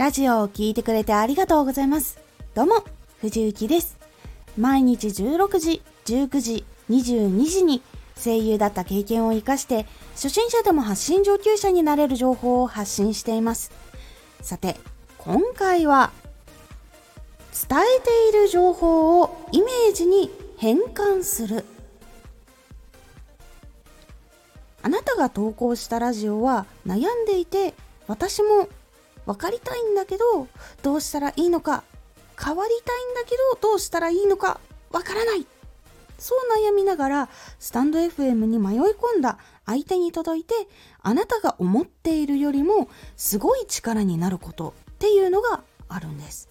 [0.00, 2.18] ラジオを聴いてくれてありがとうございます。
[2.54, 2.84] どうも、
[3.20, 3.98] 藤幸です。
[4.56, 7.82] 毎日16時、19時、22時に
[8.16, 13.72] 声優だった経験を活かして初心者でも発信上級者になれる情報を発信しています。
[14.40, 14.80] さて、
[15.18, 16.12] 今回は
[17.68, 21.66] 伝えている情報をイメージに変換する。
[24.80, 27.74] あなたが投稿したラジオは悩んでいて
[28.06, 28.66] 私も
[29.26, 30.48] 分かりたいんだけど
[30.82, 31.84] どうしたらいいのか。
[32.42, 34.60] 変わりたいんだけどどうしたらいいのか。
[34.90, 35.46] わからない。
[36.18, 36.38] そう
[36.68, 39.38] 悩みながらスタンド FM に迷い込んだ。
[39.66, 40.54] 相手に届いて
[41.02, 44.74] あなたが思っているよりもすごい力になること。
[44.92, 46.48] っていうのがあるんです。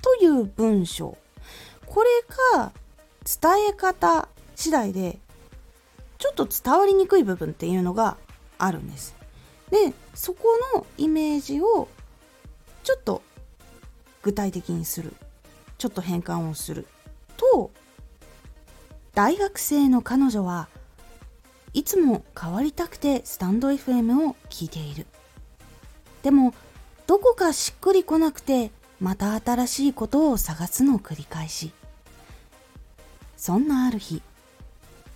[0.00, 1.18] という文章。
[1.84, 2.08] これ
[2.54, 2.72] が
[3.24, 5.18] 伝え方次第で
[6.18, 8.16] ちょっと伝わりにくい部分っていうのが
[8.58, 9.17] あるんです。
[9.70, 11.88] でそこのイメージを
[12.84, 13.22] ちょっと
[14.22, 15.14] 具体的にする。
[15.78, 16.86] ちょっと変換をする。
[17.36, 17.70] と
[19.14, 20.68] 大学生の彼女は
[21.72, 25.06] いつも変わりたくてスタンド FM を聞いている。
[26.22, 26.54] でも
[27.06, 31.72] どこかしっくりこなくてまた新しいことを探すのを繰り返し。
[33.36, 34.22] そんなある日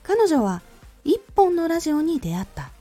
[0.02, 0.62] 彼女は
[1.04, 2.71] 一本のラジオに出会った。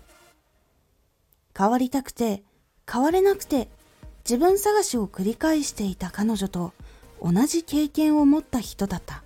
[1.58, 2.44] 変わりたくて
[2.92, 3.70] 変われなくて
[4.24, 6.74] 自分探しを繰り返していた彼女と
[7.22, 9.24] 同じ経験を持った人だった。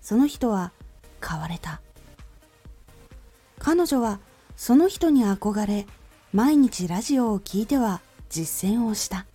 [0.00, 0.72] その人は
[1.26, 1.80] 変われた。
[3.58, 4.20] 彼女は
[4.56, 5.86] その人に憧れ
[6.32, 9.26] 毎日ラジオを聴いては実践をした。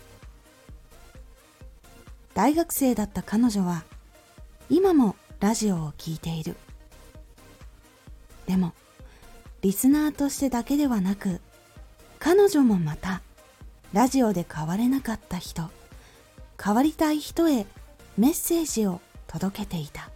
[2.34, 3.84] 大学生だった彼女は
[4.70, 6.56] 今もラジオを聴いている。
[8.48, 8.74] でも
[9.64, 11.40] リスナーとしてだけではなく
[12.20, 13.22] 彼女もまた
[13.94, 15.70] ラジオで変われなかった人
[16.62, 17.66] 変わりたい人へ
[18.18, 20.10] メッセージを届けていた。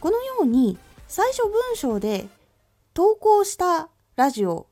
[0.00, 2.26] このように最初文章で
[2.92, 4.66] 投稿したラジオ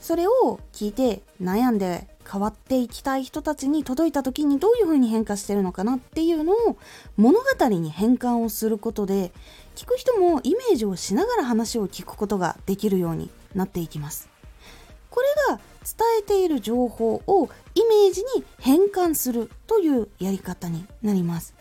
[0.00, 6.76] それを聞いて悩んで変わっていきたい人たちに届いた時にどういうふうに変化してるのかなっていうのを
[7.16, 9.32] 物語に変換をすることで
[9.74, 14.28] 聞く人もイメージをしながら話を聞くことができるようになっていきます。
[15.10, 21.54] これが伝えている情報をイメージに変換するというやり方になります。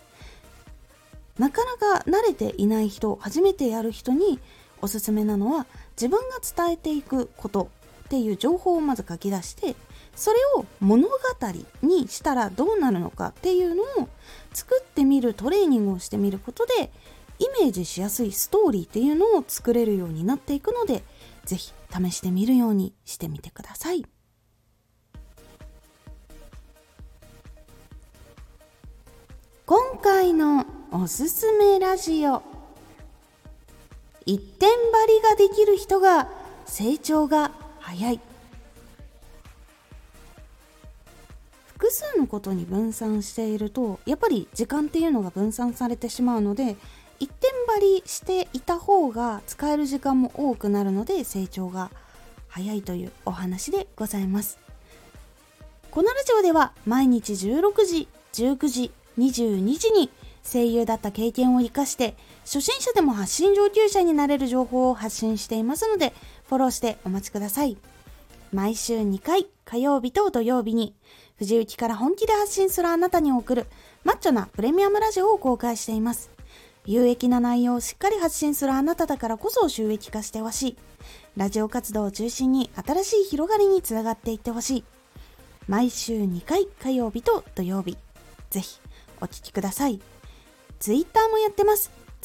[1.39, 4.39] なかなか慣れていない人、初めてやる人に
[4.81, 7.69] おすすめなのは自分が伝えていくこと
[8.07, 9.75] っていう情報をまず書き出して
[10.15, 11.13] それを物語
[11.83, 14.09] にしたらどうなるのかっていうのを
[14.53, 16.89] 作ってみるトレーニングをしてみることで
[17.39, 21.03] イメージしやすいストーリーっていうのを作れるようになっていくので
[21.45, 24.05] 是非試してみるようにしてみてください。
[29.65, 32.41] 今回のおすすめラジオ
[34.25, 36.29] 一点張りができる人が
[36.65, 37.51] 成長が
[37.87, 38.19] 早い。
[41.67, 46.75] 複数のことに分散しているとやっぱり時間っていうのが分散されてしまうので
[47.19, 51.89] 一点張りしていた方が使える時間も多くなるので成長が
[52.49, 54.59] 早いというお話でございます。
[55.91, 60.09] このラジオでは毎日16時19時22時に
[60.43, 62.15] 声優だった経験を生かして
[62.45, 66.13] 初心者でも発信上級者になれる情報を発信していますので
[66.47, 67.77] フォローしてお待ちください
[68.51, 70.95] 毎週2回火曜日と土曜日に
[71.37, 73.67] 藤雪から本気で発信するあなたに送る
[74.03, 76.31] マッチョなプレミアムラジオを公開しています。
[76.85, 80.77] 有益な内容をしっかり発信するあなただからこそ収益化してほしい。
[81.35, 84.83] ラジオ活動を中心に新しい広がりにつながっていってほしい。
[85.67, 87.97] 毎週2回火曜日と土曜日。
[88.49, 88.79] ぜひ
[89.19, 89.99] お聴きください。
[90.79, 91.91] ツイッターもやってます。